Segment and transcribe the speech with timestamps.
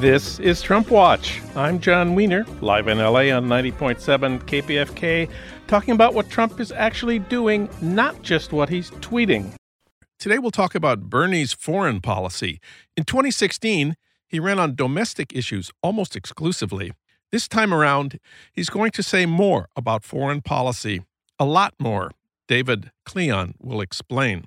[0.00, 1.42] This is Trump Watch.
[1.56, 5.28] I'm Jon Wiener, live in LA on 90.7 KPFK,
[5.66, 9.52] talking about what Trump is actually doing, not just what he's tweeting.
[10.20, 12.60] Today we'll talk about Bernie's foreign policy.
[12.96, 13.96] In 2016,
[14.28, 16.92] he ran on domestic issues almost exclusively.
[17.32, 18.20] This time around,
[18.52, 21.02] he's going to say more about foreign policy.
[21.40, 22.12] A lot more.
[22.46, 24.44] David Klion will explain.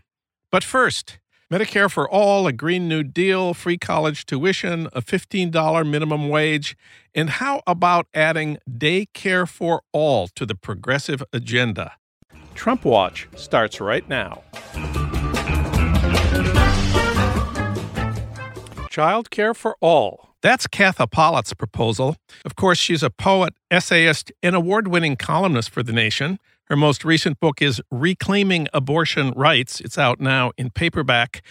[0.49, 1.19] But first,
[1.51, 6.77] Medicare for all, a Green New Deal, free college tuition, a $15 minimum wage,
[7.13, 11.91] and how about adding daycare for all to the progressive agenda?
[12.55, 14.43] Trump Watch starts right now.
[18.89, 20.29] Child Care for All.
[20.41, 22.15] That's Katha Pollitt's proposal.
[22.45, 26.39] Of course, she's a poet, essayist, and award winning columnist for The Nation.
[26.65, 29.81] Her most recent book is Reclaiming Abortion Rights.
[29.81, 31.41] It's out now in paperback.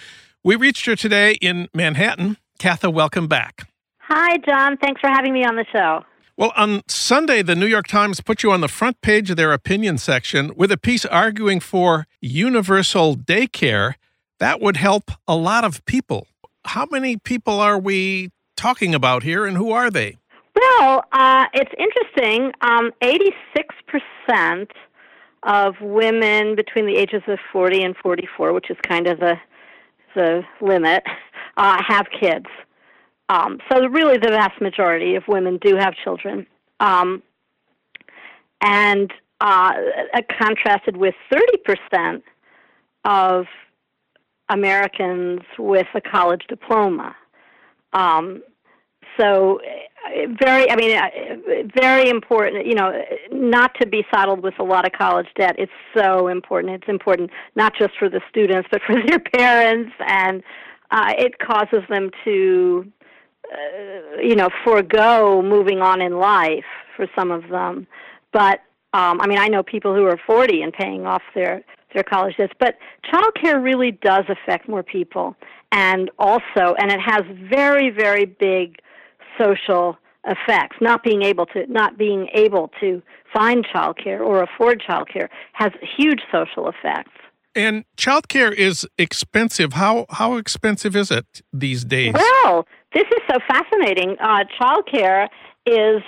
[0.42, 2.38] We reached her today in Manhattan.
[2.58, 3.68] Katha, welcome back.
[3.98, 4.76] Hi, Jon.
[4.78, 6.04] Thanks for having me on the show.
[6.36, 9.52] Well, on Sunday, the New York Times put you on the front page of their
[9.52, 13.94] opinion section with a piece arguing for universal daycare.
[14.38, 16.26] That would help a lot of people.
[16.64, 20.16] How many people are we talking about here, and who are they?
[20.56, 22.52] Well, uh, it's interesting.
[22.62, 24.70] Um, 86%
[25.42, 29.36] of women between the ages of 40 and 44, which is kind of the
[30.16, 31.04] the limit,
[31.56, 32.46] uh, have kids.
[33.28, 36.48] Um, so really, the vast majority of women do have children,
[36.80, 37.22] um,
[38.60, 39.72] and uh,
[40.36, 42.22] contrasted with 30%
[43.04, 43.46] of
[44.48, 47.14] Americans with a college diploma.
[47.92, 48.42] Um,
[49.18, 49.60] so
[50.42, 51.08] very i mean uh,
[51.74, 52.90] very important you know
[53.40, 55.56] not to be saddled with a lot of college debt.
[55.58, 56.74] It's so important.
[56.74, 59.92] It's important not just for the students but for their parents.
[60.06, 60.42] And
[60.90, 62.92] uh, it causes them to
[63.50, 66.64] uh, you know forego moving on in life
[66.96, 67.86] for some of them.
[68.32, 68.60] But
[68.92, 71.62] um i mean i know people who are 40 and paying off their
[71.94, 72.76] their college debts but
[73.08, 75.34] child care really does affect more people.
[75.72, 78.80] And also and it has very very big
[79.38, 80.76] social effects.
[80.80, 86.20] Not being able to not being able to find childcare or afford childcare has huge
[86.32, 87.12] social effects.
[87.54, 89.72] And childcare is expensive.
[89.74, 92.14] How how expensive is it these days?
[92.14, 94.16] Well, this is so fascinating.
[94.20, 95.28] Uh, childcare
[95.66, 96.02] is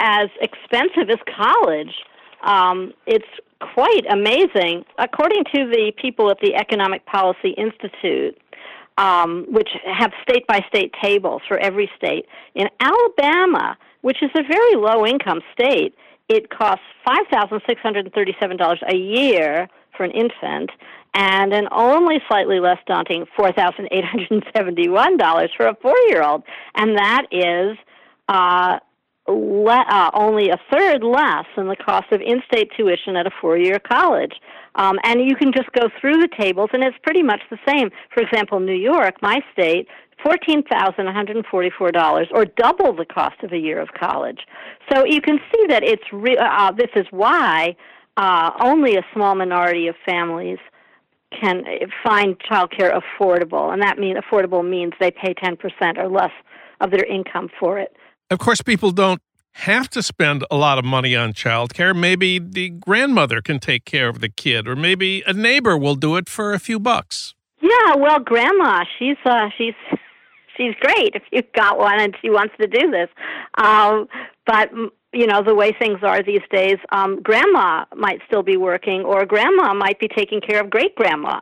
[0.00, 1.94] as expensive as college.
[2.44, 3.28] Um, it's
[3.74, 4.84] quite amazing.
[4.98, 8.38] According to the people at the Economic Policy Institute,
[9.00, 12.26] um, which have state by state tables for every state.
[12.54, 15.94] In Alabama, which is a very low income state,
[16.28, 20.70] it costs $5,637 a year for an infant
[21.14, 26.42] and an only slightly less daunting $4,871 for a four year old.
[26.76, 27.78] And that is
[28.28, 28.80] uh,
[29.26, 33.30] le- uh, only a third less than the cost of in state tuition at a
[33.40, 34.34] four year college.
[34.76, 37.90] Um, and you can just go through the tables, and it's pretty much the same.
[38.14, 39.88] For example, New York, my state,
[40.24, 44.40] $14,144, or double the cost of a year of college.
[44.92, 47.74] So you can see that it's re- uh, this is why
[48.16, 50.58] uh, only a small minority of families
[51.40, 51.64] can
[52.04, 55.56] find childcare affordable, and that means affordable means they pay 10%
[55.96, 56.32] or less
[56.80, 57.96] of their income for it.
[58.30, 59.20] Of course, people don't
[59.52, 61.96] have to spend a lot of money on childcare.
[61.96, 66.16] Maybe the grandmother can take care of the kid, or maybe a neighbor will do
[66.16, 67.34] it for a few bucks.
[67.60, 69.74] Yeah, well, grandma, she's uh, she's
[70.56, 73.08] she's great if you've got one and she wants to do this.
[73.58, 74.08] Um,
[74.46, 74.70] but
[75.12, 79.26] you know the way things are these days, um, grandma might still be working, or
[79.26, 81.40] grandma might be taking care of great grandma.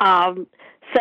[0.00, 0.46] Um,
[0.94, 1.00] so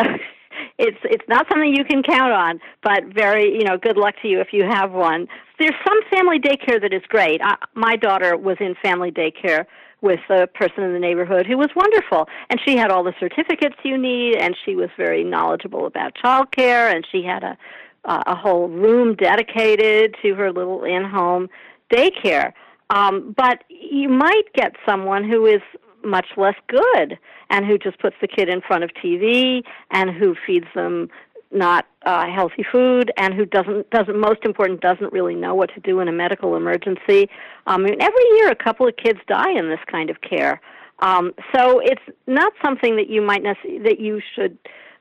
[0.78, 4.28] it's it's not something you can count on, but very you know good luck to
[4.28, 5.28] you if you have one.
[5.60, 7.42] There's some family daycare that is great.
[7.44, 9.66] I, my daughter was in family daycare
[10.02, 13.76] with a person in the neighborhood who was wonderful, and she had all the certificates
[13.84, 17.58] you need, and she was very knowledgeable about childcare, and she had a
[18.06, 21.50] a whole room dedicated to her little in-home
[21.90, 22.52] daycare.
[22.90, 25.62] Um, but you might get someone who is
[26.04, 27.18] much less good
[27.50, 31.10] and who just puts the kid in front of TV and who feeds them
[31.54, 35.80] not uh, healthy food and who doesn't doesn't most important doesn't really know what to
[35.80, 37.30] do in a medical emergency.
[37.68, 40.60] Um, I mean, every year a couple of kids die in this kind of care.
[41.00, 44.58] Um, so it's not something that you might necess- that you should.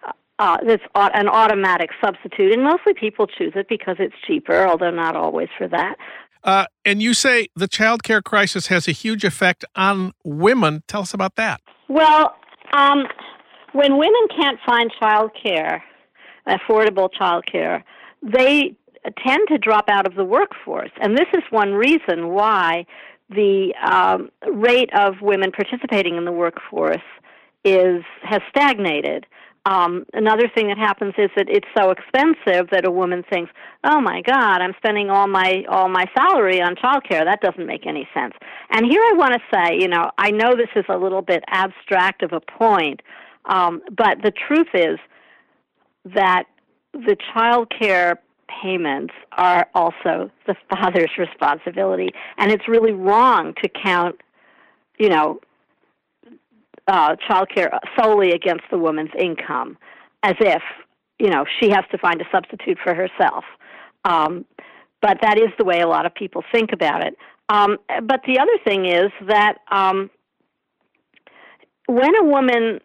[0.07, 4.91] Uh, uh that's an automatic substitute, and mostly people choose it because it's cheaper, although
[4.91, 5.97] not always for that.
[6.44, 10.83] Uh, and you say the child care crisis has a huge effect on women.
[10.89, 11.61] Tell us about that.
[11.89, 12.35] Well,
[12.73, 13.05] um,
[13.73, 15.83] when women can't find child care,
[16.47, 17.85] affordable child care,
[18.23, 18.75] they
[19.25, 20.91] tend to drop out of the workforce.
[21.00, 22.87] And this is one reason why
[23.31, 27.03] the um, rate of women participating in the workforce
[27.65, 29.27] is has stagnated.
[29.64, 33.53] Um, another thing that happens is that it's so expensive that a woman thinks,
[33.85, 37.25] "Oh my God, I'm spending all my all my salary on childcare.
[37.25, 38.35] That doesn't make any sense."
[38.70, 41.44] And here I want to say, you know, I know this is a little bit
[41.47, 43.03] abstract of a point,
[43.44, 44.99] um, but the truth is
[46.06, 46.44] that
[46.93, 48.20] the child care
[48.62, 54.20] payments are also the father's responsibility, and it's really wrong to count,
[54.99, 55.41] you know,
[56.93, 59.79] uh, child care solely against the woman's income,
[60.23, 60.62] as if
[61.19, 63.44] you know she has to find a substitute for herself.
[64.05, 64.44] Um,
[65.00, 67.17] but that is the way a lot of people think about it.
[67.49, 70.11] Um, but the other thing is that um,
[71.87, 72.81] when a woman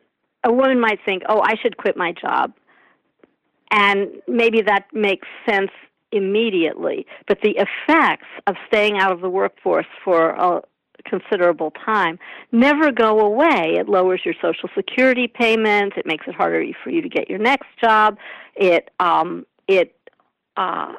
[0.45, 2.53] a woman might think, "Oh, I should quit my job,"
[3.71, 5.71] and maybe that makes sense
[6.13, 7.05] immediately.
[7.27, 10.61] But the effects of staying out of the workforce for a
[11.07, 12.19] considerable time
[12.51, 13.75] never go away.
[13.77, 15.95] It lowers your Social Security payments.
[15.97, 18.17] It makes it harder for you to get your next job.
[18.55, 19.95] It um, it
[20.55, 20.93] uh,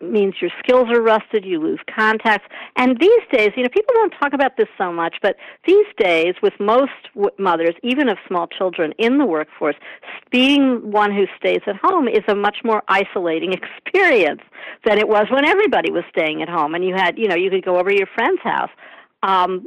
[0.00, 2.46] means your skills are rusted, you lose contacts.
[2.76, 5.36] And these days, you know, people don't talk about this so much, but
[5.66, 9.76] these days, with most w- mothers, even of small children in the workforce,
[10.30, 13.52] being one who stays at home is a much more isolating
[13.84, 14.42] experience
[14.84, 17.50] than it was when everybody was staying at home and you had, you know, you
[17.50, 18.70] could go over to your friend's house.
[19.24, 19.66] Um,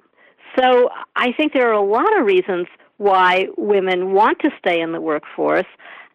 [0.57, 2.67] so I think there are a lot of reasons
[2.97, 5.65] why women want to stay in the workforce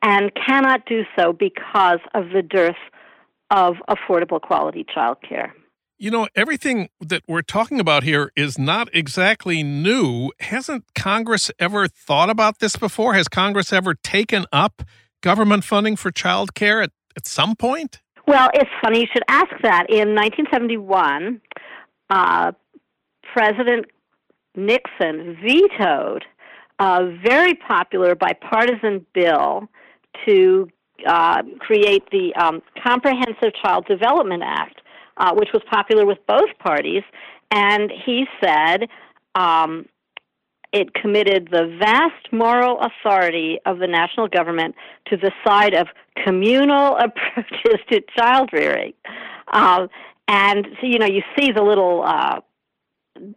[0.03, 2.77] and cannot do so because of the dearth
[3.50, 5.50] of affordable quality childcare.
[5.99, 10.33] You know, everything that we're talking about here is not exactly new.
[10.41, 13.15] Hasn't Congress ever thought about this before?
[13.15, 14.83] Has Congress ever taken up
[15.21, 18.00] government funding for child care at, at some point?
[18.27, 19.87] Well, it's funny you should ask that.
[19.91, 21.41] In 1971,
[22.11, 22.53] uh,
[23.32, 23.87] President
[24.55, 26.25] Nixon vetoed
[26.79, 29.69] a very popular bipartisan bill
[30.26, 30.69] to
[31.06, 34.81] uh, create the um, Comprehensive Child Development Act,
[35.17, 37.02] uh, which was popular with both parties.
[37.50, 38.88] And he said
[39.35, 39.87] um,
[40.73, 44.75] it committed the vast moral authority of the national government
[45.06, 45.87] to the side of
[46.25, 48.93] communal approaches to child rearing.
[49.52, 49.88] Um,
[50.28, 52.40] and so, you know, you see the little uh,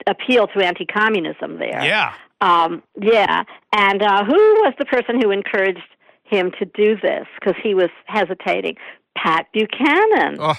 [0.07, 1.83] appeal to anti-communism there.
[1.83, 2.13] Yeah.
[2.41, 3.43] Um, yeah.
[3.73, 5.79] And uh, who was the person who encouraged
[6.23, 8.75] him to do this because he was hesitating?
[9.15, 10.37] Pat Buchanan.
[10.39, 10.55] Oh.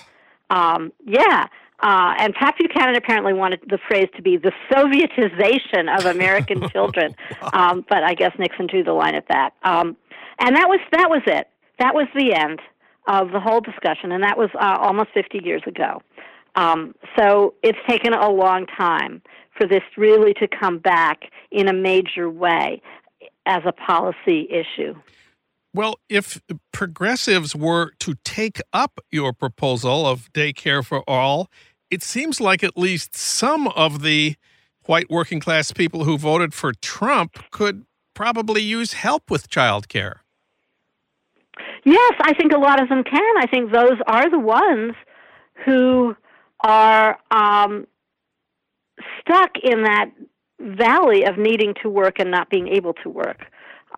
[0.51, 1.47] Um, yeah.
[1.81, 7.15] Uh, and Pat Buchanan apparently wanted the phrase to be the Sovietization of American children,
[7.53, 9.53] um, but I guess Nixon drew the line at that.
[9.63, 9.97] Um,
[10.39, 11.49] and that was that was it.
[11.79, 12.61] That was the end
[13.09, 16.01] of the whole discussion, and that was uh, almost 50 years ago.
[16.57, 19.23] Um, so it's taken a long time
[19.57, 22.83] for this really to come back in a major way
[23.47, 24.95] as a policy issue.
[25.73, 26.41] Well, if
[26.73, 31.51] progressives were to take up your proposal of daycare for all,
[31.91, 34.37] it seems like at least some of the
[34.87, 37.85] white working class people who voted for Trump could
[38.15, 40.21] probably use help with childcare.
[41.85, 43.37] Yes, I think a lot of them can.
[43.39, 44.95] I think those are the ones
[45.65, 46.17] who
[46.61, 47.87] are um,
[49.21, 50.11] stuck in that
[50.61, 53.45] valley of needing to work and not being able to work.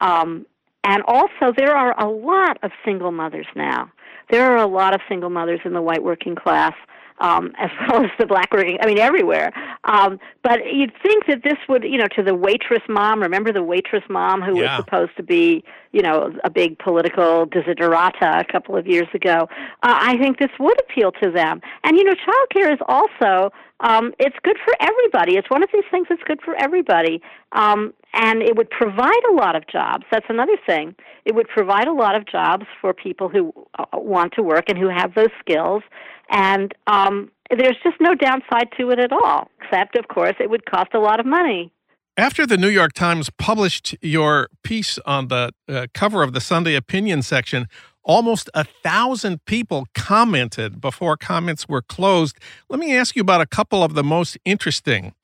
[0.00, 0.46] Um,
[0.84, 3.90] and also, there are a lot of single mothers now.
[4.30, 6.74] There are a lot of single mothers in the white working class
[7.20, 9.52] um, as well as the black working, I mean, everywhere.
[9.84, 13.62] Um, but you'd think that this would, you know, to the waitress mom, remember the
[13.62, 14.76] waitress mom who yeah.
[14.76, 19.48] was supposed to be, you know, a big political desiderata a couple of years ago.
[19.82, 21.60] Uh, I think this would appeal to them.
[21.84, 25.36] And, you know, childcare is also, um, it's good for everybody.
[25.36, 27.22] It's one of these things that's good for everybody.
[27.52, 30.04] Um, and it would provide a lot of jobs.
[30.10, 30.94] That's another thing.
[31.24, 34.78] It would provide a lot of jobs for people who uh, want to work and
[34.78, 35.82] who have those skills
[36.30, 40.66] and um, there's just no downside to it at all, except, of course, it would
[40.66, 41.72] cost a lot of money.
[42.18, 46.74] After the New York Times published your piece on the uh, cover of the Sunday
[46.74, 47.68] Opinion section,
[48.02, 52.36] almost a thousand people commented before comments were closed.
[52.68, 55.14] Let me ask you about a couple of the most interesting.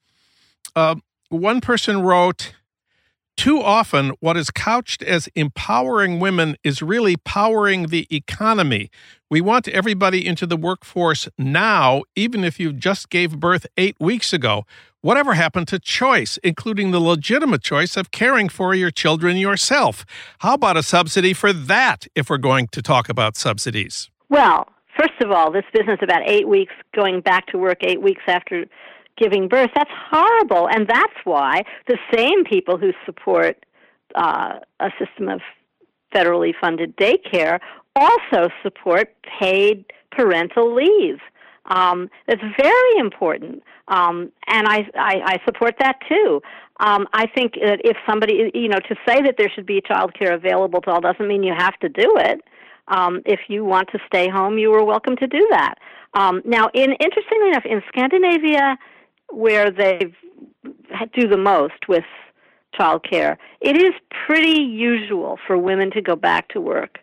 [0.77, 0.95] Uh,
[1.31, 2.55] one person wrote,
[3.37, 8.91] too often, what is couched as empowering women is really powering the economy.
[9.29, 14.33] We want everybody into the workforce now, even if you just gave birth eight weeks
[14.33, 14.65] ago.
[15.01, 20.07] Whatever happened to choice, including the legitimate choice of caring for your children yourself?
[20.39, 24.09] How about a subsidy for that if we're going to talk about subsidies?
[24.31, 28.23] Well, first of all, this business about eight weeks going back to work eight weeks
[28.29, 28.65] after
[29.17, 30.69] giving birth, that's horrible.
[30.69, 33.65] And that's why the same people who support
[34.15, 35.41] uh, a system of
[36.15, 37.59] federally funded daycare
[37.97, 41.19] also support paid parental leave.
[41.67, 46.43] Um, that's very important, um, and I, I, I support that too.
[46.79, 50.13] Um, I think that if somebody, you know, to say that there should be child
[50.13, 52.43] care available to all doesn't mean you have to do it.
[52.89, 55.77] Um, if you want to stay home, you are welcome to do that.
[56.13, 58.77] Um, now, in interestingly enough, in Scandinavia,
[59.37, 60.13] where they
[61.13, 62.05] do the most with
[62.77, 63.93] child care, it is
[64.27, 66.99] pretty usual for women to go back to work.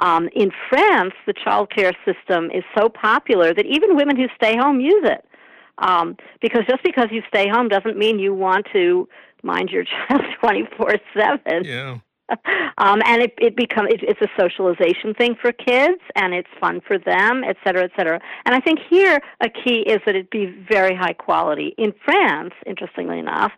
[0.00, 4.56] Um, in France, the child care system is so popular that even women who stay
[4.56, 5.24] home use it.
[5.78, 9.08] Um, because just because you stay home doesn't mean you want to
[9.42, 11.64] mind your child 24 7.
[12.76, 16.80] Um, and it, it becomes it, it's a socialization thing for kids, and it's fun
[16.84, 18.20] for them, et cetera, et cetera.
[18.44, 21.72] And I think here a key is that it be very high quality.
[21.78, 23.52] In France, interestingly enough,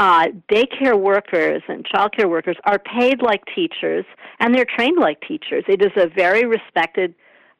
[0.00, 4.04] uh, daycare workers and childcare workers are paid like teachers
[4.40, 5.62] and they're trained like teachers.
[5.68, 7.14] It is a very respected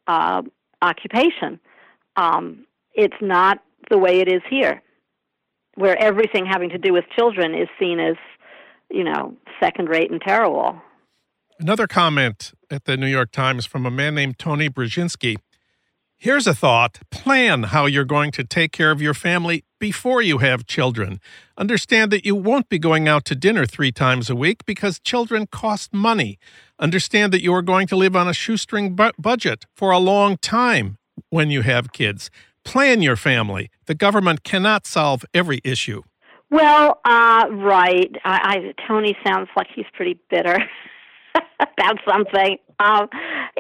[0.07, 0.43] uh,
[0.83, 1.61] occupation.
[2.17, 4.83] Um, it's not the way it is here,
[5.75, 8.17] where everything having to do with children is seen as,
[8.91, 10.81] you know, second rate and terrible.
[11.59, 15.37] Another comment at the New York Times from a man named Tony Brzezinski.
[16.17, 20.39] Here's a thought plan how you're going to take care of your family before you
[20.39, 21.19] have children.
[21.57, 25.47] Understand that you won't be going out to dinner three times a week because children
[25.47, 26.39] cost money.
[26.79, 30.37] Understand that you are going to live on a shoestring bu- budget for a long
[30.37, 30.99] time
[31.31, 32.31] when you have kids.
[32.65, 33.71] Plan your family.
[33.87, 36.03] The government cannot solve every issue.
[36.51, 38.11] Well, uh, right.
[38.25, 40.59] I, I, Tony sounds like he's pretty bitter.
[41.61, 42.59] about something.
[42.79, 43.09] Um,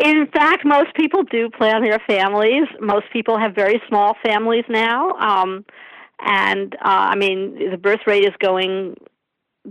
[0.02, 2.64] in fact, most people do plan their families.
[2.80, 5.12] Most people have very small families now.
[5.12, 5.64] Um,
[6.20, 8.96] and uh, I mean, the birth rate is going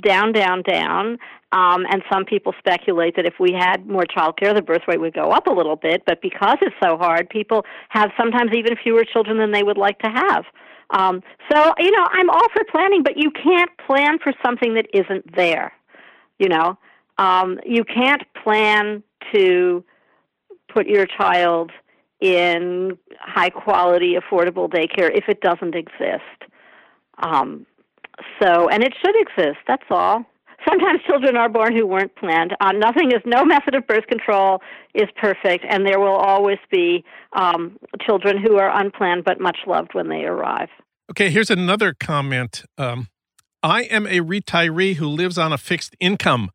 [0.01, 1.17] down, down, down.
[1.51, 4.99] Um, and some people speculate that if we had more child care, the birth rate
[5.01, 6.03] would go up a little bit.
[6.05, 9.97] But because it's so hard, people have sometimes even fewer children than they would like
[9.99, 10.45] to have.
[10.91, 14.87] Um, so, you know, I'm all for planning, but you can't plan for something that
[14.93, 15.71] isn't there.
[16.39, 16.77] You know,
[17.17, 19.03] um, you can't plan
[19.33, 19.83] to
[20.73, 21.71] put your child
[22.21, 26.23] in high quality, affordable daycare if it doesn't exist.
[27.19, 27.65] Um,
[28.41, 29.59] so, and it should exist.
[29.67, 30.25] That's all.
[30.69, 32.55] Sometimes children are born who weren't planned.
[32.61, 34.61] Uh, nothing is, no method of birth control
[34.93, 39.93] is perfect, and there will always be um, children who are unplanned but much loved
[39.93, 40.69] when they arrive.
[41.09, 42.63] Okay, here's another comment.
[42.77, 43.07] Um,
[43.63, 46.51] I am a retiree who lives on a fixed income.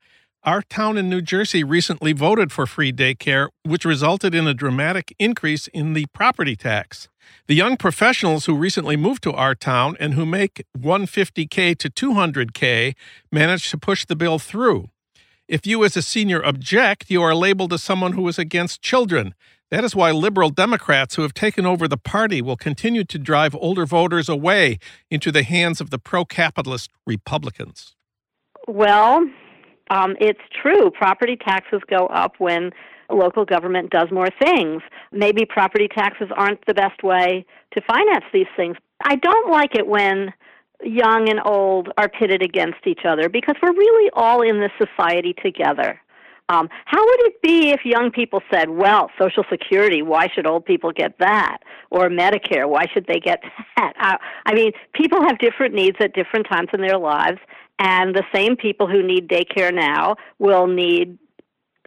[0.47, 5.17] Our town in New Jersey recently voted for free daycare, which resulted in a dramatic
[5.19, 7.09] increase in the property tax.
[7.47, 12.95] The young professionals who recently moved to our town and who make 150K to 200K
[13.33, 14.91] managed to push the bill through.
[15.49, 19.35] If you, as a senior, object, you are labeled as someone who is against children.
[19.71, 23.55] That is why liberal Democrats who have taken over the party will continue to drive
[23.55, 24.79] older voters away
[25.11, 27.97] into the hands of the pro capitalist Republicans.
[28.69, 29.27] Well,
[29.91, 30.91] um, it's true.
[30.91, 32.71] Property taxes go up when
[33.11, 34.83] local government does more things.
[35.13, 38.77] Maybe property taxes aren't the best way to finance these things.
[39.05, 40.33] I don't like it when
[40.83, 45.35] young and old are pitted against each other because we're really all in this society
[45.43, 46.01] together.
[46.51, 50.67] Um, how would it be if young people said, well, Social Security, why should old
[50.67, 51.59] people get that?
[51.91, 53.43] Or Medicare, why should they get
[53.77, 53.95] that?
[53.99, 57.39] Uh, I mean, people have different needs at different times in their lives,
[57.79, 61.19] and the same people who need daycare now will need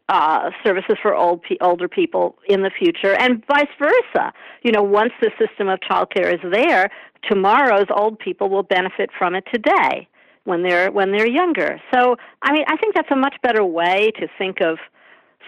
[0.10, 4.32] uh, services for old pe- older people in the future, and vice versa.
[4.64, 6.90] You know, once the system of childcare is there,
[7.30, 10.08] tomorrow's old people will benefit from it today
[10.46, 11.82] when they're when they're younger.
[11.94, 14.78] So, I mean, I think that's a much better way to think of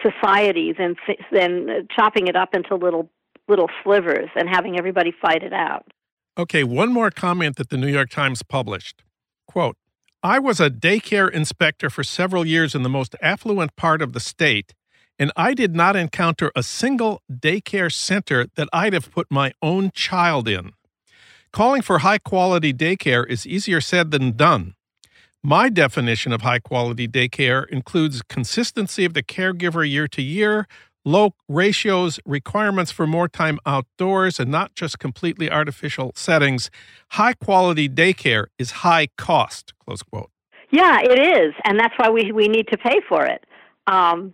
[0.04, 0.96] society than
[1.32, 3.10] than chopping it up into little
[3.48, 5.86] little slivers and having everybody fight it out.
[6.38, 9.04] Okay, one more comment that the New York Times published.
[9.48, 9.78] Quote,
[10.22, 14.20] I was a daycare inspector for several years in the most affluent part of the
[14.20, 14.74] state,
[15.18, 19.92] and I did not encounter a single daycare center that I'd have put my own
[19.94, 20.74] child in.
[21.54, 24.76] Calling for high quality daycare is easier said than done.
[25.42, 30.68] My definition of high quality daycare includes consistency of the caregiver year to year,
[31.06, 36.70] low ratios, requirements for more time outdoors, and not just completely artificial settings.
[37.12, 40.30] High quality daycare is high cost, close quote.
[40.72, 41.54] Yeah, it is.
[41.64, 43.46] And that's why we, we need to pay for it.
[43.88, 44.34] Um,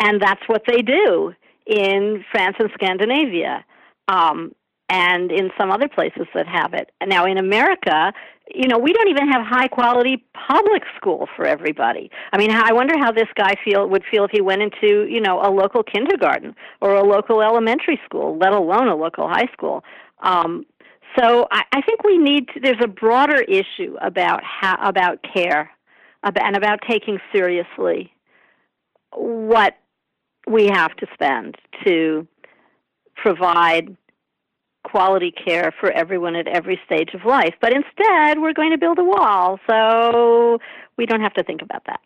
[0.00, 1.34] and that's what they do.
[1.66, 3.64] in France and Scandinavia.
[4.08, 4.52] Um,
[4.88, 6.90] and in some other places that have it.
[7.06, 8.12] Now, in America,
[8.54, 12.10] you know, we don't even have high quality public school for everybody.
[12.32, 15.20] I mean, I wonder how this guy feel would feel if he went into, you
[15.20, 19.82] know, a local kindergarten or a local elementary school, let alone a local high school.
[20.22, 20.66] Um,
[21.18, 25.70] so I, I think we need to, there's a broader issue about how about care
[26.22, 28.12] about, and about taking seriously
[29.12, 29.78] what
[30.46, 32.26] we have to spend to
[33.16, 33.96] provide
[34.94, 37.54] quality care for everyone at every stage of life.
[37.60, 40.60] But instead, we're going to build a wall, so
[40.96, 41.98] we don't have to think about that.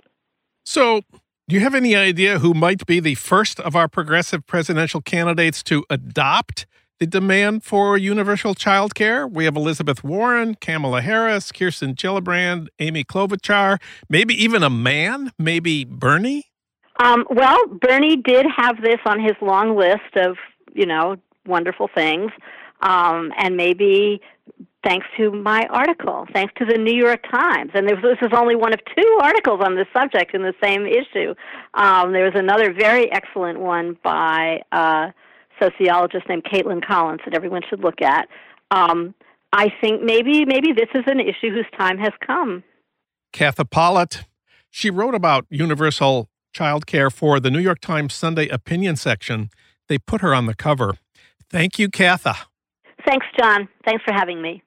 [0.64, 1.02] So,
[1.48, 5.62] do you have any idea who might be the first of our progressive presidential candidates
[5.64, 6.64] to adopt
[6.98, 9.28] the demand for universal child care?
[9.28, 15.84] We have Elizabeth Warren, Kamala Harris, Kirsten Gillibrand, Amy Klobuchar, maybe even a man, maybe
[15.84, 16.46] Bernie?
[17.04, 20.38] Um, well, Bernie did have this on his long list of,
[20.72, 21.16] you know,
[21.46, 22.30] wonderful things
[22.80, 24.20] um, and maybe
[24.84, 27.70] thanks to my article, thanks to the New York Times.
[27.74, 31.34] And this is only one of two articles on this subject in the same issue.
[31.74, 35.12] Um, there was another very excellent one by a
[35.60, 38.28] sociologist named Caitlin Collins that everyone should look at.
[38.70, 39.14] Um,
[39.52, 42.62] I think maybe maybe this is an issue whose time has come.
[43.32, 44.24] Katha Pollitt,
[44.70, 49.50] she wrote about universal child care for the New York Times Sunday opinion section.
[49.88, 50.94] They put her on the cover.
[51.50, 52.46] Thank you, Katha.
[53.08, 53.66] Thanks, Jon.
[53.86, 54.62] Thanks for having me.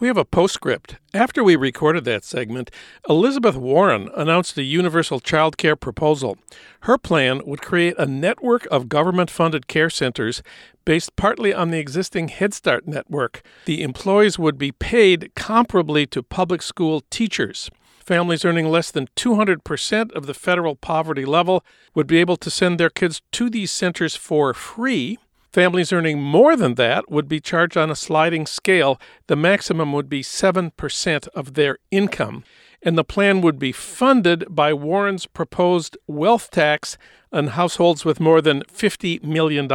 [0.00, 0.96] We have a postscript.
[1.14, 2.68] After we recorded that segment,
[3.08, 6.36] Elizabeth Warren announced a universal child care proposal.
[6.80, 10.42] Her plan would create a network of government funded care centers
[10.84, 13.42] based partly on the existing Head Start network.
[13.66, 17.70] The employees would be paid comparably to public school teachers.
[18.04, 22.80] Families earning less than 200% of the federal poverty level would be able to send
[22.80, 25.18] their kids to these centers for free
[25.56, 29.00] Families earning more than that would be charged on a sliding scale.
[29.26, 32.44] The maximum would be 7% of their income.
[32.82, 36.98] And the plan would be funded by Warren's proposed wealth tax
[37.32, 39.66] on households with more than $50 million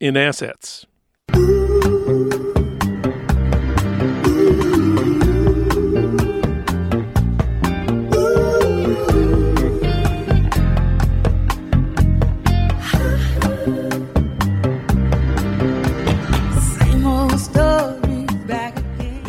[0.00, 0.84] in assets.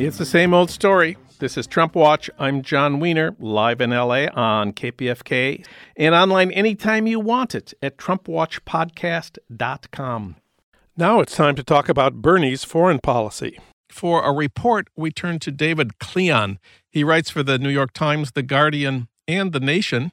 [0.05, 1.15] It's the same old story.
[1.39, 2.29] This is Trump Watch.
[2.37, 7.95] I'm Jon Wiener, live in LA on KPFK and online anytime you want it at
[7.95, 10.35] TrumpWatchPodcast.com.
[10.97, 13.57] Now it's time to talk about Bernie's foreign policy.
[13.89, 16.57] For a report, we turn to David Klion.
[16.89, 20.11] He writes for the New York Times, The Guardian, and The Nation.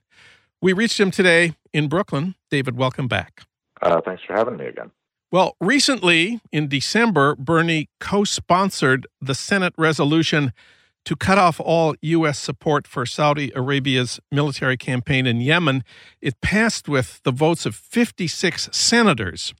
[0.62, 2.36] We reached him today in Brooklyn.
[2.48, 3.42] David, welcome back.
[3.82, 4.92] Uh, thanks for having me again.
[5.32, 10.52] Well, recently in December, Bernie co sponsored the Senate resolution
[11.04, 12.36] to cut off all U.S.
[12.36, 15.84] support for Saudi Arabia's military campaign in Yemen.
[16.20, 19.54] It passed with the votes of 56 senators.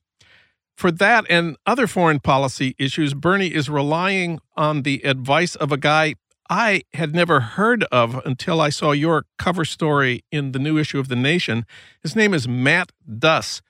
[0.77, 5.77] For that and other foreign policy issues, Bernie is relying on the advice of a
[5.77, 6.17] guy
[6.49, 10.99] I had never heard of until I saw your cover story in the new issue
[10.99, 11.65] of The Nation.
[12.03, 13.63] His name is Matt Duss.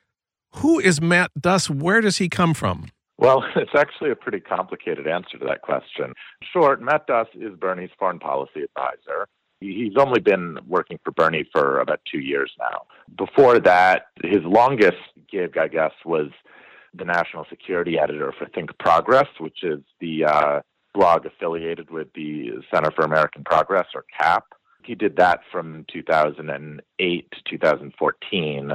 [0.55, 1.69] Who is Matt Duss?
[1.69, 2.89] Where does he come from?
[3.17, 6.13] Well, it's actually a pretty complicated answer to that question.
[6.51, 9.27] Short, Matt Duss is Bernie's foreign policy advisor.
[9.61, 12.81] He's only been working for Bernie for about two years now.
[13.15, 14.97] Before that, his longest
[15.31, 16.31] gig, I guess, was
[16.95, 20.61] the national security editor for Think Progress, which is the uh,
[20.95, 24.45] blog affiliated with the Center for American Progress, or CAP.
[24.83, 28.71] He did that from 2008 to 2014.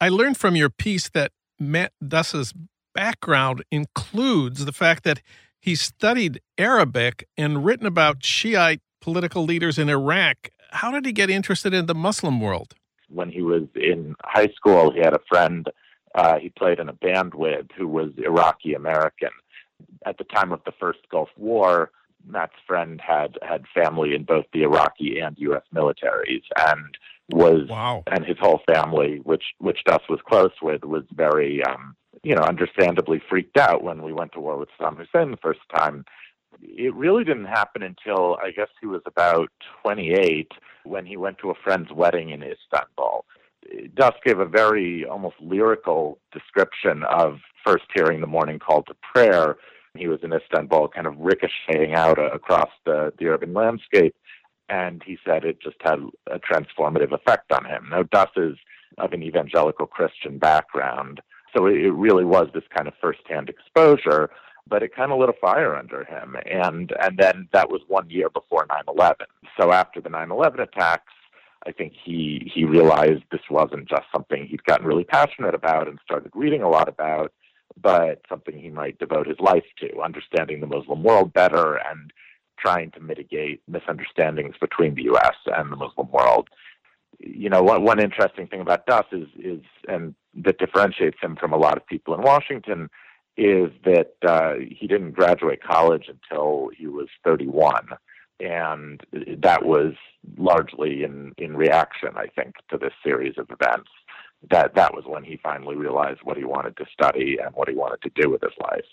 [0.00, 2.54] I learned from your piece that Matt Duss's
[2.94, 5.20] background includes the fact that
[5.60, 10.48] he studied Arabic and written about Shiite political leaders in Iraq.
[10.70, 12.74] How did he get interested in the Muslim world?
[13.08, 15.68] When he was in high school, he had a friend
[16.14, 19.30] uh, he played in a band with who was Iraqi American.
[20.04, 21.90] At the time of the first Gulf War,
[22.26, 25.62] Matt's friend had had family in both the Iraqi and U.S.
[25.74, 26.96] militaries, and
[27.32, 28.02] was wow.
[28.10, 32.42] and his whole family, which which Duss was close with, was very um, you know
[32.42, 36.04] understandably freaked out when we went to war with Saddam Hussein the first time.
[36.62, 39.48] It really didn't happen until I guess he was about
[39.82, 40.52] 28
[40.84, 43.24] when he went to a friend's wedding in Istanbul.
[43.94, 49.56] Duss gave a very almost lyrical description of first hearing the morning call to prayer.
[49.96, 54.14] He was in Istanbul, kind of ricocheting out across the, the urban landscape
[54.70, 57.88] and he said it just had a transformative effect on him.
[57.90, 58.56] Now, Duss is
[58.98, 61.20] of an evangelical Christian background,
[61.56, 64.30] So it really was this kind of firsthand exposure,
[64.68, 66.36] but it kind of lit a fire under him.
[66.46, 69.26] And and then that was one year before 9/11.
[69.60, 71.12] So after the 9/11 attacks,
[71.66, 75.98] I think he he realized this wasn't just something he'd gotten really passionate about and
[76.04, 77.32] started reading a lot about,
[77.80, 82.12] but something he might devote his life to, understanding the Muslim world better and
[82.60, 85.36] trying to mitigate misunderstandings between the U.S.
[85.46, 86.48] and the Muslim world.
[87.18, 91.52] You know, one, one interesting thing about Duss is is and that differentiates him from
[91.52, 92.88] a lot of people in Washington
[93.36, 97.88] is that uh, he didn't graduate college until he was 31
[98.40, 99.02] and
[99.38, 99.92] that was
[100.38, 103.90] largely in in reaction, I think, to this series of events.
[104.50, 107.74] That that was when he finally realized what he wanted to study and what he
[107.74, 108.86] wanted to do with his life.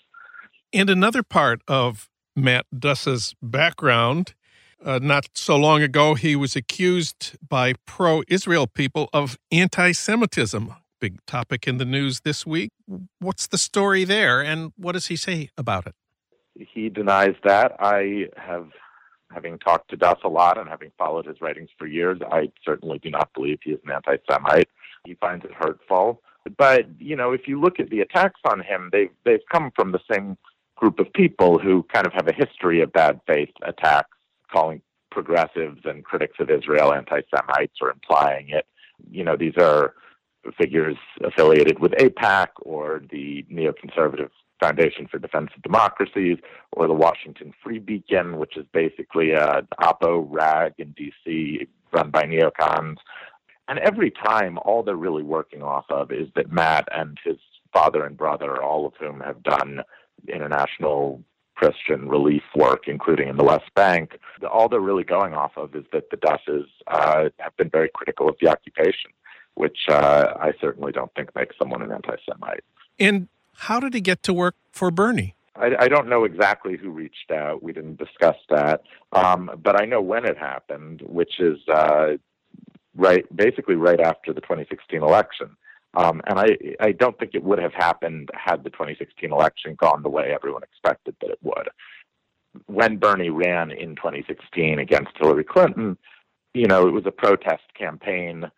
[0.72, 4.34] And another part of Matt Duss's background,
[4.84, 10.74] uh, not so long ago, he was accused by pro-Israel people of anti-Semitism.
[11.00, 12.70] Big topic in the news this week.
[13.18, 15.94] What's the story there, and what does he say about it?
[16.54, 17.76] He denies that.
[17.78, 18.68] I have
[19.32, 22.98] having talked to Duss a lot and having followed his writings for years, I certainly
[22.98, 24.68] do not believe he is an anti Semite.
[25.04, 26.22] He finds it hurtful.
[26.56, 29.92] But, you know, if you look at the attacks on him, they've, they've come from
[29.92, 30.38] the same
[30.78, 34.16] group of people who kind of have a history of bad faith attacks,
[34.50, 38.66] calling progressives and critics of Israel anti Semites or implying it.
[39.10, 39.94] You know, these are
[40.56, 46.38] figures affiliated with AIPAC or the neoconservative Foundation for Defense of Democracies
[46.72, 51.66] or the Washington Free Beacon, which is basically a oppo rag in D.C.
[51.92, 52.96] run by neocons.
[53.68, 57.36] And every time, all they're really working off of is that Matt and his
[57.72, 59.82] father and brother, all of whom have done
[60.26, 61.22] international
[61.58, 65.84] Christian relief work, including in the West Bank, all they're really going off of is
[65.92, 69.10] that the Dusses uh, have been very critical of the occupation,
[69.54, 72.62] which uh, I certainly don't think makes someone an anti Semite.
[73.00, 75.34] And how did he get to work for Bernie?
[75.56, 77.60] I, I don't know exactly who reached out.
[77.60, 82.12] We didn't discuss that, um, but I know when it happened, which is uh,
[82.94, 85.56] right, basically right after the 2016 election.
[85.94, 90.02] Um, and I, I don't think it would have happened had the 2016 election gone
[90.02, 91.68] the way everyone expected that it would.
[92.66, 95.96] When Bernie ran in 2016 against Hillary Clinton,
[96.54, 98.50] you know, it was a protest campaign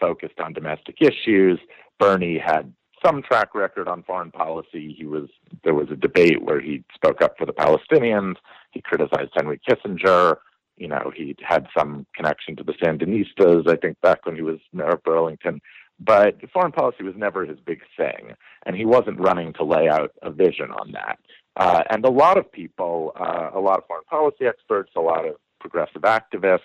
[0.00, 1.58] focused on domestic issues.
[1.98, 2.72] Bernie had
[3.04, 4.94] some track record on foreign policy.
[4.96, 5.28] He was
[5.64, 8.34] there was a debate where he spoke up for the Palestinians.
[8.72, 10.36] He criticized Henry Kissinger.
[10.76, 13.68] You know, he had some connection to the Sandinistas.
[13.68, 15.60] I think back when he was mayor of Burlington.
[16.00, 18.34] But foreign policy was never his big thing,
[18.64, 21.18] and he wasn't running to lay out a vision on that.
[21.56, 25.26] Uh, and a lot of people, uh, a lot of foreign policy experts, a lot
[25.26, 26.60] of progressive activists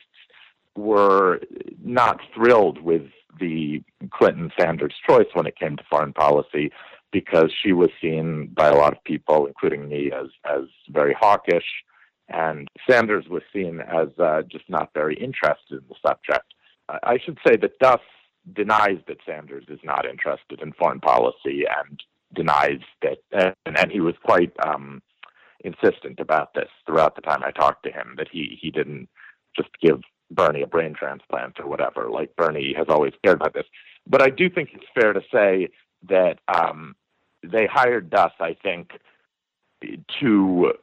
[0.75, 1.41] were
[1.83, 3.03] not thrilled with
[3.39, 6.71] the Clinton Sanders choice when it came to foreign policy
[7.11, 11.65] because she was seen by a lot of people, including me, as as very hawkish,
[12.29, 16.53] and Sanders was seen as uh, just not very interested in the subject.
[16.89, 18.01] I should say that Duss
[18.51, 22.03] denies that Sanders is not interested in foreign policy and
[22.33, 25.01] denies that, and, and he was quite um,
[25.63, 29.07] insistent about this throughout the time I talked to him that he he didn't
[29.55, 30.01] just give
[30.31, 32.09] Bernie a brain transplant or whatever.
[32.09, 33.65] Like Bernie has always cared about this.
[34.07, 35.69] But I do think it's fair to say
[36.09, 36.95] that um,
[37.43, 38.91] they hired Duss, I think,
[40.19, 40.73] to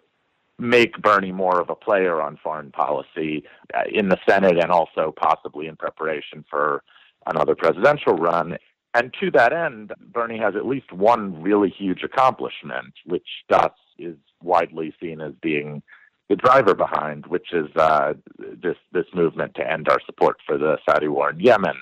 [0.58, 3.44] make Bernie more of a player on foreign policy
[3.74, 6.82] uh, in the Senate and also possibly in preparation for
[7.26, 8.56] another presidential run.
[8.94, 14.16] And to that end, Bernie has at least one really huge accomplishment, which Duss is
[14.42, 15.82] widely seen as being
[16.28, 20.78] the driver behind, which is uh, this this movement to end our support for the
[20.88, 21.74] Saudi war in Yemen.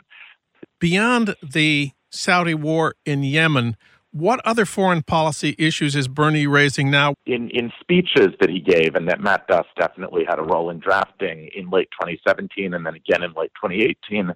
[0.81, 3.77] Beyond the Saudi war in Yemen,
[4.11, 7.15] what other foreign policy issues is Bernie raising now?
[7.27, 10.79] In in speeches that he gave, and that Matt Duss definitely had a role in
[10.79, 14.33] drafting in late 2017 and then again in late 2018.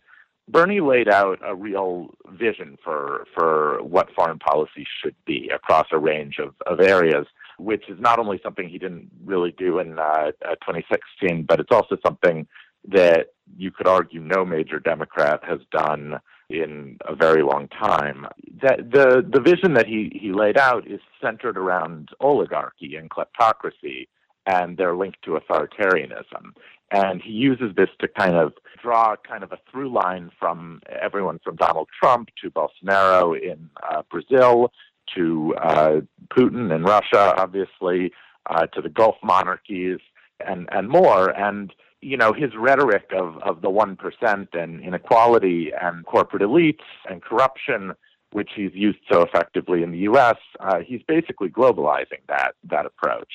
[0.48, 5.98] Bernie laid out a real vision for for what foreign policy should be across a
[5.98, 7.26] range of, of areas
[7.59, 10.33] which is not only something he didn't really do in uh,
[10.66, 12.46] 2016, but it's also something
[12.88, 16.18] that you could argue no major Democrat has done
[16.50, 18.26] in a very long time.
[18.61, 24.09] That the the vision that he he laid out is centered around oligarchy and kleptocracy
[24.46, 26.55] and their link to authoritarianism.
[26.92, 28.52] And he uses this to kind of
[28.83, 34.02] draw kind of a through line from everyone from Donald Trump to Bolsonaro in uh,
[34.11, 34.72] Brazil
[35.14, 38.12] to uh, Putin and Russia, obviously,
[38.48, 40.00] uh, to the Gulf monarchies,
[40.46, 41.31] and and more.
[41.31, 46.85] And you know his rhetoric of of the one percent and inequality and corporate elites
[47.09, 47.92] and corruption
[48.32, 53.28] which he's used so effectively in the U.S., uh, he's basically globalizing that that approach.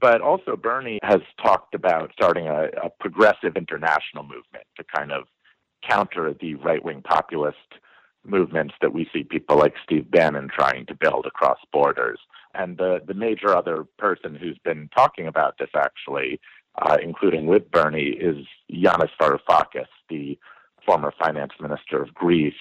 [0.00, 5.24] But also, Bernie has talked about starting a, a progressive international movement to kind of
[5.88, 7.56] counter the right wing populist
[8.24, 12.18] movements that we see people like Steve Bannon trying to build across borders.
[12.54, 16.40] And the, the major other person who's been talking about this, actually,
[16.80, 20.38] uh, including with Bernie, is Yanis Varoufakis, the
[20.84, 22.54] former finance minister of Greece.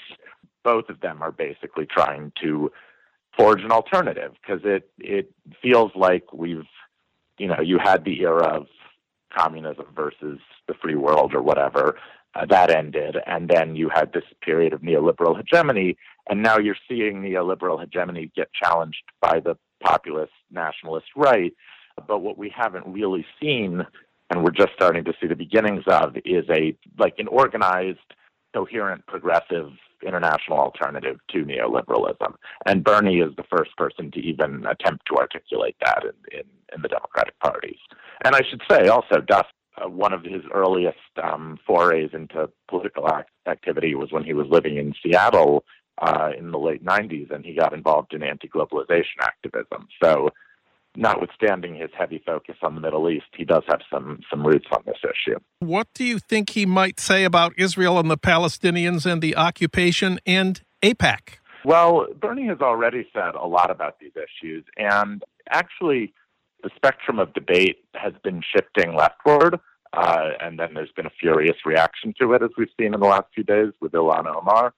[0.64, 2.72] Both of them are basically trying to
[3.36, 6.68] forge an alternative because it it feels like we've
[7.38, 8.68] you know you had the era of
[9.36, 11.98] communism versus the free world or whatever
[12.36, 15.98] uh, that ended and then you had this period of neoliberal hegemony
[16.30, 21.54] and now you're seeing neoliberal hegemony get challenged by the populist nationalist right.
[22.08, 23.86] But what we haven't really seen
[24.30, 28.00] and we're just starting to see the beginnings of is a like an organized
[28.54, 29.72] coherent progressive
[30.06, 32.36] international alternative to neoliberalism.
[32.66, 36.82] And Bernie is the first person to even attempt to articulate that in, in, in
[36.82, 37.80] the Democratic parties.
[38.24, 39.46] And I should say also, Duss,
[39.78, 44.48] uh, one of his earliest um, forays into political act- activity was when he was
[44.50, 45.64] living in Seattle
[46.02, 49.88] uh, in the late 90s, and he got involved in anti globalization activism.
[50.04, 50.30] So
[50.96, 54.84] notwithstanding his heavy focus on the Middle East, he does have some some roots on
[54.86, 55.38] this issue.
[55.60, 60.20] What do you think he might say about Israel and the Palestinians and the occupation
[60.26, 61.38] and AIPAC?
[61.64, 66.14] Well, Bernie has already said a lot about these issues, and actually,
[66.64, 69.60] the spectrum of debate has been shifting leftward.
[69.94, 73.06] Uh, and then there's been a furious reaction to it, as we've seen in the
[73.06, 74.74] last few days with Ilhan Omar.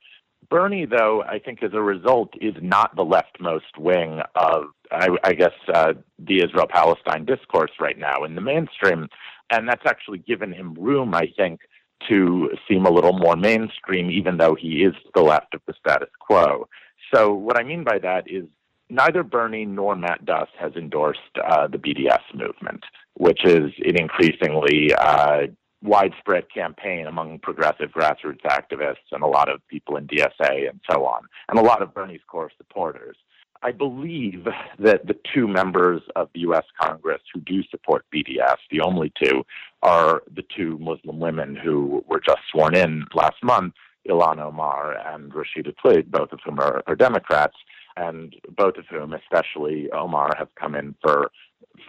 [0.49, 5.33] Bernie, though, I think as a result, is not the leftmost wing of, I, I
[5.33, 9.09] guess, uh, the Israel Palestine discourse right now in the mainstream.
[9.51, 11.61] And that's actually given him room, I think,
[12.09, 15.73] to seem a little more mainstream, even though he is to the left of the
[15.79, 16.67] status quo.
[17.13, 18.45] So, what I mean by that is
[18.89, 22.83] neither Bernie nor Matt Duss has endorsed uh, the BDS movement,
[23.15, 25.47] which is an increasingly uh,
[25.81, 31.05] widespread campaign among progressive grassroots activists and a lot of people in DSA and so
[31.05, 33.17] on, and a lot of Bernie's core supporters.
[33.63, 34.45] I believe
[34.79, 36.65] that the two members of the U.S.
[36.79, 39.43] Congress who do support BDS, the only two,
[39.81, 43.73] are the two Muslim women who were just sworn in last month,
[44.09, 47.55] Ilhan Omar and Rashida Tlaib, both of whom are, are Democrats,
[47.95, 51.31] and both of whom, especially Omar, have come in for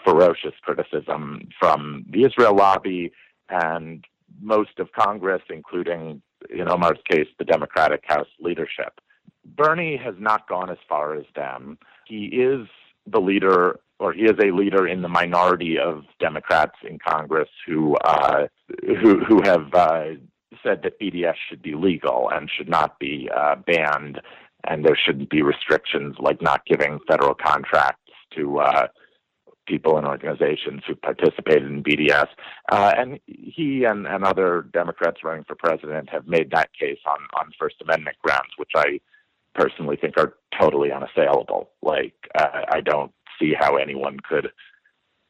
[0.04, 3.10] ferocious criticism from the Israel lobby
[3.48, 4.04] and
[4.40, 9.00] most of Congress, including, in Omar's case, the Democratic House leadership.
[9.44, 11.78] Bernie has not gone as far as them.
[12.06, 12.66] He is
[13.06, 17.96] the leader, or he is a leader in the minority of Democrats in Congress who
[17.96, 18.46] uh,
[19.02, 20.04] who who have uh,
[20.62, 24.20] said that BDS should be legal and should not be uh, banned,
[24.68, 28.00] and there shouldn't be restrictions like not giving federal contracts
[28.34, 28.86] to uh,
[29.66, 32.28] people and organizations who participated in BDS.
[32.70, 37.18] Uh, and he and, and other Democrats running for president have made that case on,
[37.38, 39.00] on First Amendment grounds, which I
[39.54, 41.70] personally think are totally unassailable.
[41.82, 44.50] Like, uh, I don't see how anyone could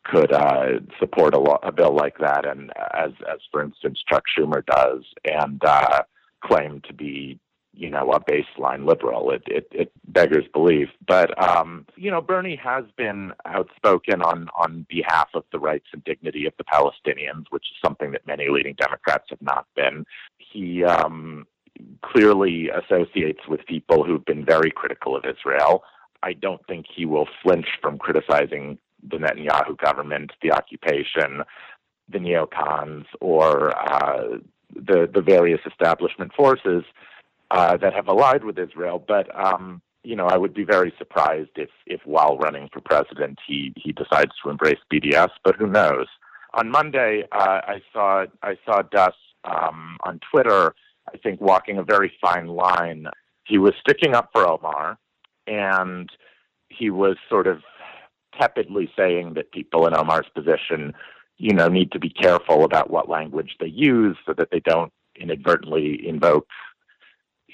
[0.05, 4.65] could uh, support a, a bill like that, and as as for instance Chuck Schumer
[4.67, 6.03] does, and uh,
[6.43, 7.39] claim to be
[7.77, 9.31] you know, a baseline liberal.
[9.31, 10.89] It it, it beggars belief.
[11.07, 16.03] But um, you know, Bernie has been outspoken on on behalf of the rights and
[16.05, 20.05] dignity of the Palestinians, which is something that many leading Democrats have not been.
[20.39, 21.47] He um,
[22.03, 25.83] clearly associates with people who've been very critical of Israel.
[26.23, 31.43] I don't think he will flinch from criticizing the Netanyahu government, the occupation,
[32.09, 34.39] the neocons, or uh,
[34.75, 36.85] the the various establishment forces
[37.51, 39.03] uh, that have allied with Israel.
[39.07, 43.39] But um, you know, I would be very surprised if, if while running for president,
[43.47, 45.31] he he decides to embrace BDS.
[45.43, 46.07] But who knows?
[46.55, 50.75] On Monday, uh, I saw I saw Duss um, on Twitter.
[51.15, 53.07] I think walking a very fine line.
[53.47, 54.99] He was sticking up for Omar,
[55.47, 56.09] and
[56.69, 57.63] he was sort of
[58.39, 60.93] tepidly saying that people in Omar's position,
[61.37, 64.93] you know, need to be careful about what language they use so that they don't
[65.17, 66.49] inadvertently invoke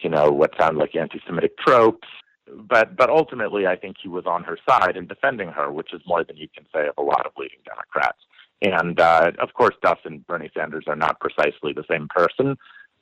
[0.02, 2.08] you know, what sound like anti-Semitic tropes.
[2.52, 6.00] But but ultimately, I think he was on her side and defending her, which is
[6.06, 8.18] more than you can say of a lot of leading Democrats.
[8.62, 12.56] And uh, of course, Duss and Bernie Sanders are not precisely the same person,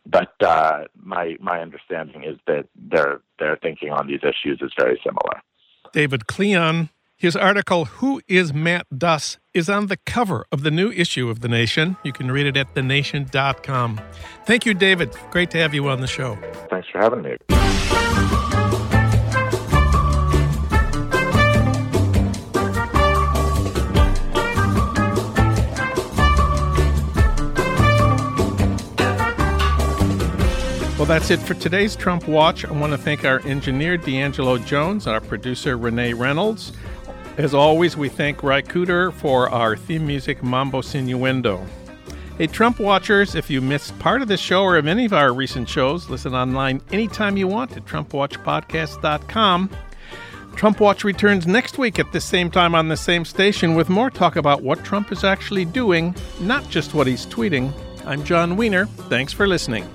[0.09, 5.01] but uh, my my understanding is that their their thinking on these issues is very
[5.05, 5.42] similar.
[5.92, 10.92] David Klion his article, Who is Matt Duss, is on the cover of the new
[10.92, 11.97] issue of The Nation.
[12.05, 14.01] You can read it at thenation.com.
[14.47, 15.16] Thank you, David.
[15.33, 16.38] Great to have you on the show.
[16.71, 17.58] Thanks for having me.
[31.09, 32.66] That's it for today's Trump Watch.
[32.66, 36.73] I want to thank our engineer, D'Angelo Jones, our producer, Renee Reynolds.
[37.38, 41.66] As always, we thank Cooder for our theme music, Mambo Sinuendo.
[42.37, 45.33] Hey, Trump Watchers, if you missed part of this show or of any of our
[45.33, 49.71] recent shows, listen online anytime you want at TrumpWatchPodcast.com.
[50.57, 54.11] Trump Watch returns next week at the same time on the same station with more
[54.11, 57.73] talk about what Trump is actually doing, not just what he's tweeting.
[58.05, 58.85] I'm Jon Wiener.
[59.09, 59.88] Thanks for listening.